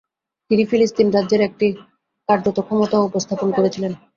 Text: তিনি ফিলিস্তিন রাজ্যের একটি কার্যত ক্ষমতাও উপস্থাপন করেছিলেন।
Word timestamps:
তিনি 0.51 0.63
ফিলিস্তিন 0.65 1.07
রাজ্যের 1.09 1.41
একটি 1.41 1.67
কার্যত 2.29 2.57
ক্ষমতাও 2.59 3.07
উপস্থাপন 3.09 3.49
করেছিলেন। 3.57 3.91